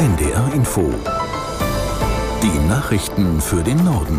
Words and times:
NDR 0.00 0.50
Info. 0.54 0.90
Die 2.42 2.58
Nachrichten 2.70 3.38
für 3.38 3.62
den 3.62 3.84
Norden. 3.84 4.18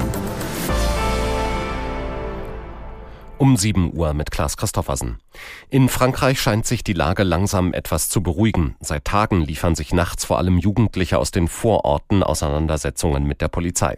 Um 3.40 3.58
7 3.58 3.92
Uhr 3.92 4.14
mit 4.14 4.30
Klaas 4.30 4.58
Christoffersen. 4.58 5.18
In 5.72 5.90
Frankreich 5.90 6.40
scheint 6.40 6.68
sich 6.68 6.84
die 6.84 6.94
Lage 6.94 7.24
langsam 7.24 7.74
etwas 7.74 8.10
zu 8.10 8.22
beruhigen. 8.22 8.76
Seit 8.80 9.06
Tagen 9.06 9.42
liefern 9.42 9.74
sich 9.74 9.92
nachts 9.92 10.24
vor 10.24 10.38
allem 10.38 10.60
Jugendliche 10.60 11.18
aus 11.18 11.32
den 11.32 11.48
Vororten 11.48 12.22
Auseinandersetzungen 12.22 13.24
mit 13.24 13.42
der 13.42 13.48
Polizei. 13.48 13.98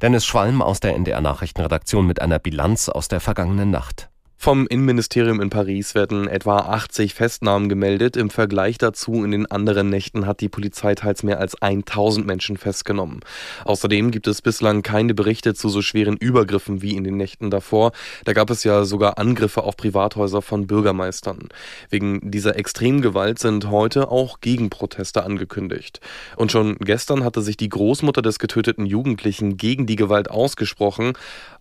Dennis 0.00 0.24
Schwalm 0.24 0.62
aus 0.62 0.78
der 0.78 0.94
NDR 0.94 1.20
Nachrichtenredaktion 1.20 2.06
mit 2.06 2.22
einer 2.22 2.38
Bilanz 2.38 2.88
aus 2.88 3.08
der 3.08 3.18
vergangenen 3.18 3.72
Nacht. 3.72 4.08
Vom 4.40 4.68
Innenministerium 4.68 5.40
in 5.40 5.50
Paris 5.50 5.96
werden 5.96 6.28
etwa 6.28 6.58
80 6.58 7.12
Festnahmen 7.12 7.68
gemeldet. 7.68 8.16
Im 8.16 8.30
Vergleich 8.30 8.78
dazu 8.78 9.24
in 9.24 9.32
den 9.32 9.46
anderen 9.46 9.90
Nächten 9.90 10.26
hat 10.26 10.40
die 10.40 10.48
Polizei 10.48 10.94
teils 10.94 11.24
mehr 11.24 11.40
als 11.40 11.60
1000 11.60 12.24
Menschen 12.24 12.56
festgenommen. 12.56 13.18
Außerdem 13.64 14.12
gibt 14.12 14.28
es 14.28 14.40
bislang 14.40 14.82
keine 14.82 15.12
Berichte 15.12 15.54
zu 15.54 15.68
so 15.68 15.82
schweren 15.82 16.16
Übergriffen 16.16 16.82
wie 16.82 16.94
in 16.94 17.02
den 17.02 17.16
Nächten 17.16 17.50
davor. 17.50 17.90
Da 18.26 18.32
gab 18.32 18.48
es 18.50 18.62
ja 18.62 18.84
sogar 18.84 19.18
Angriffe 19.18 19.64
auf 19.64 19.76
Privathäuser 19.76 20.40
von 20.40 20.68
Bürgermeistern. 20.68 21.48
Wegen 21.90 22.30
dieser 22.30 22.56
extremen 22.56 23.02
Gewalt 23.02 23.40
sind 23.40 23.68
heute 23.68 24.08
auch 24.08 24.40
Gegenproteste 24.40 25.24
angekündigt. 25.24 26.00
Und 26.36 26.52
schon 26.52 26.76
gestern 26.76 27.24
hatte 27.24 27.42
sich 27.42 27.56
die 27.56 27.68
Großmutter 27.68 28.22
des 28.22 28.38
getöteten 28.38 28.86
Jugendlichen 28.86 29.56
gegen 29.56 29.86
die 29.86 29.96
Gewalt 29.96 30.30
ausgesprochen. 30.30 31.14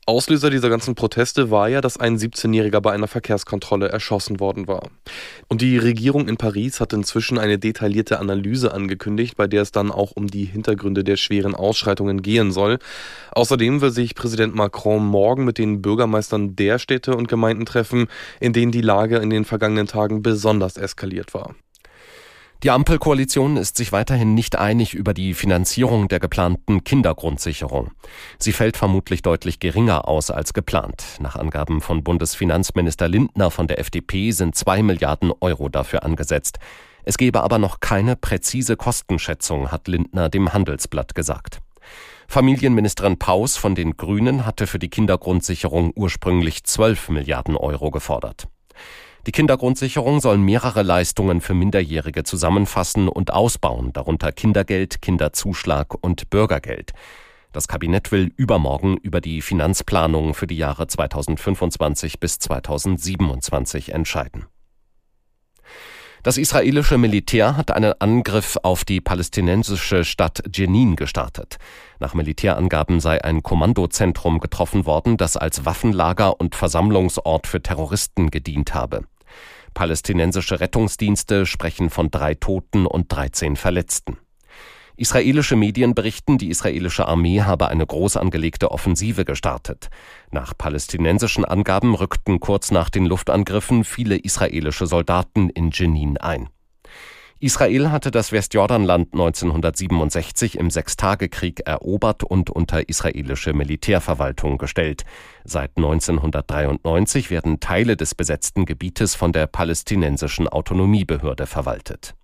Auslöser 0.09 0.49
dieser 0.49 0.70
ganzen 0.70 0.95
Proteste 0.95 1.52
war 1.52 1.67
ja, 1.67 1.81
dass 1.81 1.97
ein 1.97 2.17
17-Jähriger 2.17 2.79
bei 2.79 2.93
einer 2.93 3.09
Verkehrskontrolle 3.09 3.89
erschossen 3.89 4.39
worden 4.39 4.66
war. 4.66 4.89
Und 5.49 5.61
die 5.61 5.77
Regierung 5.77 6.30
in 6.30 6.38
Paris 6.38 6.80
hat 6.80 6.93
inzwischen 6.93 7.38
eine 7.38 7.59
detaillierte 7.59 8.17
Analyse 8.17 8.73
angekündigt, 8.73 9.35
bei 9.35 9.47
der 9.47 9.63
es 9.63 9.73
dann 9.73 9.91
auch 9.91 10.11
um 10.11 10.27
die 10.27 10.45
Hintergründe 10.45 11.03
der 11.03 11.17
schweren 11.17 11.55
Ausschreitungen 11.55 12.22
gehen 12.22 12.53
soll. 12.53 12.80
Außerdem 13.33 13.81
will 13.81 13.91
sich 13.91 14.16
Präsident 14.16 14.55
Macron 14.55 15.05
morgen 15.05 15.44
mit 15.44 15.58
den 15.58 15.81
Bürgermeistern 15.81 16.55
der 16.55 16.80
Städte 16.80 17.13
und 17.13 17.28
Gemeinden 17.28 17.66
treffen, 17.66 18.08
in 18.39 18.53
denen 18.53 18.72
die 18.72 18.80
Lage 18.80 19.17
in 19.17 19.30
den 19.30 19.44
vergangenen 19.44 19.88
Tagen 19.88 20.23
besonders 20.23 20.78
eskaliert 20.78 21.33
war. 21.33 21.53
Die 22.63 22.72
Ampelkoalition 22.72 23.55
ist 23.55 23.77
sich 23.77 23.91
weiterhin 23.91 24.33
nicht 24.33 24.55
einig 24.55 24.95
über 24.95 25.13
die 25.13 25.36
Finanzierung 25.36 26.08
der 26.08 26.19
geplanten 26.19 26.83
Kindergrundsicherung. 26.83 27.91
Sie 28.39 28.52
fällt 28.52 28.77
vermutlich 28.77 29.22
deutlich 29.22 29.59
geringer 29.59 30.08
aus 30.08 30.31
als 30.31 30.53
geplant. 30.53 31.03
Nach 31.19 31.35
Angaben 31.35 31.81
von 31.81 32.03
Bundesfinanzminister 32.03 33.08
Lindner 33.08 33.52
von 33.52 33.67
der 33.67 33.80
FDP 33.80 34.31
sind 34.31 34.55
zwei 34.55 34.81
Milliarden 34.81 35.31
Euro 35.39 35.69
dafür 35.69 36.03
angesetzt. 36.03 36.58
Es 37.03 37.19
gebe 37.19 37.44
aber 37.44 37.59
noch 37.59 37.80
keine 37.80 38.16
präzise 38.16 38.75
Kostenschätzung, 38.75 39.72
hat 39.72 39.88
Lindner 39.88 40.28
dem 40.30 40.52
Handelsblatt 40.52 41.13
gesagt. 41.13 41.61
Familienministerin 42.28 43.19
Paus 43.19 43.55
von 43.55 43.75
den 43.75 43.97
Grünen 43.97 44.47
hatte 44.47 44.66
für 44.66 44.80
die 44.80 44.89
Kindergrundsicherung 44.89 45.94
ursprünglich 45.95 46.63
12 46.63 47.09
Milliarden 47.09 47.55
Euro 47.55 47.91
gefordert. 47.91 48.47
Die 49.28 49.33
Kindergrundsicherung 49.33 50.22
soll 50.22 50.38
mehrere 50.38 50.83
Leistungen 50.83 51.42
für 51.42 51.53
Minderjährige 51.53 52.23
zusammenfassen 52.23 53.09
und 53.09 53.34
ausbauen, 53.34 53.92
darunter 53.92 54.31
Kindergeld, 54.31 55.02
Kinderzuschlag 55.02 55.95
und 56.00 56.30
Bürgergeld. 56.30 56.94
Das 57.52 57.67
Kabinett 57.67 58.14
will 58.14 58.31
übermorgen 58.38 58.95
über 58.95 59.19
die 59.19 59.42
Finanzplanung 59.42 60.34
für 60.34 60.47
die 60.47 60.56
Jahre 60.56 60.88
2025 60.88 62.22
bis 62.22 62.39
2027 62.39 63.94
entscheiden. 63.94 64.45
Das 66.23 66.38
israelische 66.38 66.97
Militär 66.97 67.58
hat 67.58 67.72
einen 67.72 67.94
Angriff 68.00 68.58
auf 68.64 68.86
die 68.86 69.02
palästinensische 69.02 70.06
Stadt 70.06 70.41
Jenin 70.56 70.95
gestartet. 70.95 71.58
Nach 72.00 72.14
Militärangaben 72.14 73.02
sei 73.02 73.22
ein 73.22 73.44
Kommandozentrum 73.44 74.39
getroffen 74.39 74.86
worden, 74.86 75.17
das 75.17 75.36
als 75.36 75.66
Waffenlager 75.66 76.40
und 76.40 76.56
Versammlungsort 76.56 77.46
für 77.46 77.62
Terroristen 77.62 78.31
gedient 78.31 78.74
habe. 78.74 79.03
Palästinensische 79.77 80.59
Rettungsdienste 80.59 81.45
sprechen 81.45 81.91
von 81.91 82.09
drei 82.09 82.33
Toten 82.33 82.88
und 82.88 83.13
13 83.13 83.55
Verletzten. 83.55 84.17
Israelische 84.95 85.55
Medien 85.55 85.93
berichten, 85.93 86.39
die 86.39 86.49
israelische 86.49 87.07
Armee 87.07 87.41
habe 87.43 87.67
eine 87.67 87.85
groß 87.85 88.17
angelegte 88.17 88.71
Offensive 88.71 89.23
gestartet. 89.23 89.89
Nach 90.31 90.57
palästinensischen 90.57 91.45
Angaben 91.45 91.93
rückten 91.93 92.39
kurz 92.39 92.71
nach 92.71 92.89
den 92.89 93.05
Luftangriffen 93.05 93.83
viele 93.83 94.17
israelische 94.17 94.88
Soldaten 94.88 95.51
in 95.51 95.69
Jenin 95.69 96.17
ein. 96.17 96.49
Israel 97.40 97.92
hatte 97.92 98.09
das 98.09 98.31
Westjordanland 98.31 99.14
1967 99.14 100.58
im 100.58 100.72
Sechstagekrieg 100.72 101.68
erobert 101.68 102.24
und 102.24 102.50
unter 102.50 102.90
israelische 102.90 103.53
Militärverwaltung 103.53 104.58
gestellt. 104.58 105.03
Seit 105.44 105.78
1993 105.78 107.30
werden 107.30 107.59
Teile 107.59 107.96
des 107.96 108.16
besetzten 108.16 108.66
Gebietes 108.66 109.14
von 109.14 109.34
der 109.34 109.46
palästinensischen 109.46 110.48
Autonomiebehörde 110.48 111.46
verwaltet. 111.46 112.16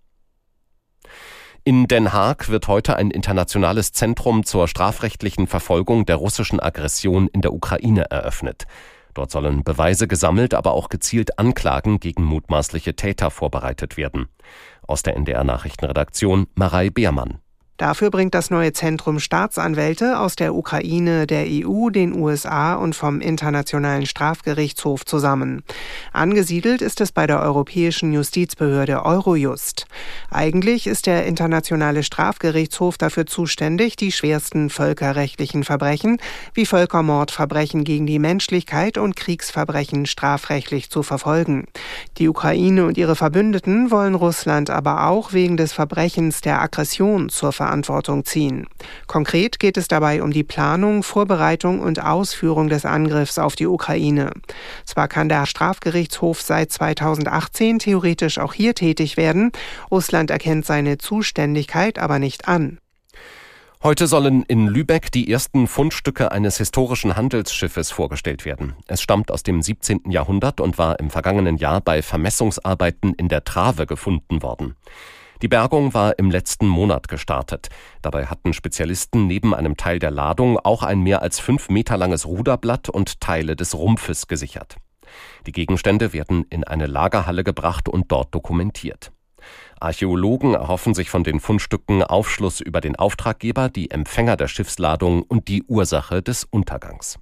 In 1.64 1.88
Den 1.88 2.12
Haag 2.12 2.50
wird 2.50 2.68
heute 2.68 2.96
ein 2.96 3.12
internationales 3.12 3.92
Zentrum 3.92 4.44
zur 4.44 4.68
strafrechtlichen 4.68 5.46
Verfolgung 5.46 6.08
der 6.08 6.16
russischen 6.16 6.60
Aggression 6.60 7.28
in 7.28 7.42
der 7.42 7.54
Ukraine 7.54 8.10
eröffnet. 8.10 8.66
Dort 9.14 9.30
sollen 9.30 9.64
Beweise 9.64 10.08
gesammelt, 10.08 10.56
aber 10.56 10.74
auch 10.74 10.90
gezielt 10.90 11.38
Anklagen 11.38 12.00
gegen 12.00 12.24
mutmaßliche 12.24 12.96
Täter 12.96 13.30
vorbereitet 13.30 13.96
werden. 13.96 14.28
Aus 14.88 15.04
der 15.04 15.16
NDR 15.16 15.44
Nachrichtenredaktion 15.44 16.48
Marei 16.56 16.90
Beermann. 16.90 17.43
Dafür 17.78 18.12
bringt 18.12 18.36
das 18.36 18.52
neue 18.52 18.72
Zentrum 18.72 19.20
Staatsanwälte 19.20 20.20
aus 20.20 20.36
der 20.36 20.54
Ukraine, 20.54 21.26
der 21.26 21.46
EU, 21.48 21.90
den 21.90 22.14
USA 22.14 22.76
und 22.76 22.96
vom 22.96 23.20
Internationalen 23.20 24.06
Strafgerichtshof 24.06 25.06
zusammen. 25.06 25.64
Angesiedelt 26.12 26.84
ist 26.84 27.02
es 27.02 27.12
bei 27.12 27.26
der 27.26 27.42
Europäischen 27.42 28.14
Justizbehörde 28.14 29.04
Eurojust. 29.04 29.88
Eigentlich 30.30 30.86
ist 30.86 31.08
der 31.08 31.26
Internationale 31.26 32.04
Strafgerichtshof 32.04 33.00
dafür 33.00 33.26
zuständig, 33.26 33.96
die 33.96 34.12
schwersten 34.12 34.70
völkerrechtlichen 34.70 35.64
Verbrechen 35.64 36.18
wie 36.54 36.68
Völkermord, 36.68 37.32
Verbrechen 37.32 37.84
gegen 37.84 38.06
die 38.06 38.20
Menschlichkeit 38.20 39.00
und 39.00 39.16
Kriegsverbrechen 39.16 40.06
strafrechtlich 40.06 40.92
zu 40.92 41.02
verfolgen. 41.02 41.66
Die 42.20 42.30
Ukraine 42.30 42.86
und 42.86 43.00
ihre 43.00 43.16
Verbündeten 43.16 43.90
wollen 43.90 44.14
Russland 44.14 44.70
aber 44.70 45.08
auch 45.08 45.34
wegen 45.34 45.58
des 45.58 45.74
Verbrechens 45.74 46.42
der 46.42 46.62
Aggression 46.62 47.30
zur 47.30 47.52
Verantwortung 47.64 48.26
ziehen. 48.26 48.68
Konkret 49.08 49.58
geht 49.58 49.78
es 49.78 49.88
dabei 49.88 50.22
um 50.22 50.32
die 50.32 50.44
Planung, 50.44 51.02
Vorbereitung 51.02 51.80
und 51.80 52.04
Ausführung 52.04 52.68
des 52.68 52.86
Angriffs 52.86 53.40
auf 53.40 53.56
die 53.56 53.68
Ukraine. 53.68 54.32
Zwar 54.84 55.08
kann 55.08 55.30
der 55.30 55.46
Strafgerichtshof 55.46 56.42
seit 56.42 56.74
2018 56.74 57.80
theoretisch 57.80 58.38
auch 58.38 58.54
hier 58.54 58.76
tätig 58.76 59.16
werden, 59.16 59.52
Russland 59.90 60.30
erkennt 60.30 60.66
seine 60.66 60.98
Zuständigkeit 60.98 62.00
aber 62.00 62.20
nicht 62.20 62.50
an. 62.50 62.80
Heute 63.82 64.08
sollen 64.08 64.44
in 64.44 64.68
Lübeck 64.68 65.12
die 65.12 65.30
ersten 65.32 65.68
Fundstücke 65.68 66.32
eines 66.32 66.58
historischen 66.58 67.16
Handelsschiffes 67.16 67.92
vorgestellt 67.92 68.46
werden. 68.46 68.76
Es 68.88 69.02
stammt 69.02 69.32
aus 69.32 69.44
dem 69.44 69.62
17. 69.62 70.10
Jahrhundert 70.10 70.60
und 70.60 70.78
war 70.78 71.00
im 71.00 71.10
vergangenen 71.10 71.58
Jahr 71.58 71.80
bei 71.82 72.02
Vermessungsarbeiten 72.02 73.14
in 73.14 73.30
der 73.30 73.44
Trave 73.44 73.86
gefunden 73.86 74.42
worden. 74.42 74.76
Die 75.44 75.50
Bergung 75.50 75.94
war 75.94 76.18
im 76.20 76.32
letzten 76.32 76.70
Monat 76.70 77.10
gestartet. 77.10 77.68
Dabei 78.02 78.28
hatten 78.28 78.54
Spezialisten 78.54 79.28
neben 79.28 79.54
einem 79.54 79.76
Teil 79.76 80.00
der 80.00 80.10
Ladung 80.10 80.58
auch 80.58 80.84
ein 80.84 81.02
mehr 81.02 81.22
als 81.22 81.42
fünf 81.42 81.68
Meter 81.68 81.98
langes 81.98 82.26
Ruderblatt 82.26 82.88
und 82.88 83.20
Teile 83.20 83.58
des 83.58 83.76
Rumpfes 83.76 84.28
gesichert. 84.28 84.78
Die 85.46 85.52
Gegenstände 85.52 86.14
werden 86.14 86.46
in 86.50 86.64
eine 86.64 86.88
Lagerhalle 86.88 87.44
gebracht 87.44 87.90
und 87.90 88.10
dort 88.10 88.34
dokumentiert. 88.34 89.12
Archäologen 89.82 90.54
erhoffen 90.54 90.94
sich 90.94 91.10
von 91.10 91.26
den 91.26 91.42
Fundstücken 91.42 92.04
Aufschluss 92.04 92.62
über 92.62 92.80
den 92.80 92.96
Auftraggeber, 92.96 93.68
die 93.68 93.92
Empfänger 93.92 94.38
der 94.38 94.48
Schiffsladung 94.48 95.24
und 95.24 95.50
die 95.50 95.64
Ursache 95.64 96.24
des 96.24 96.46
Untergangs. 96.46 97.20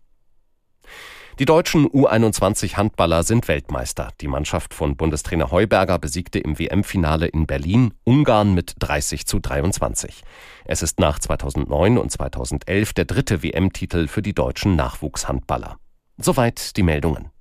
Die 1.42 1.46
deutschen 1.46 1.88
U21 1.88 2.78
Handballer 2.78 3.24
sind 3.24 3.48
Weltmeister. 3.48 4.10
Die 4.22 4.28
Mannschaft 4.28 4.76
von 4.76 4.96
Bundestrainer 4.96 5.50
Heuberger 5.50 5.98
besiegte 5.98 6.38
im 6.38 6.60
WM-Finale 6.60 7.26
in 7.26 7.48
Berlin 7.48 7.96
Ungarn 8.04 8.54
mit 8.54 8.76
30 8.78 9.26
zu 9.26 9.40
23. 9.40 10.22
Es 10.66 10.84
ist 10.84 11.00
nach 11.00 11.18
2009 11.18 11.98
und 11.98 12.12
2011 12.12 12.94
der 12.94 13.06
dritte 13.06 13.42
WM-Titel 13.42 14.08
für 14.08 14.22
die 14.22 14.36
deutschen 14.36 14.76
Nachwuchshandballer. 14.76 15.78
Soweit 16.20 16.78
die 16.78 16.84
Meldungen. 16.84 17.32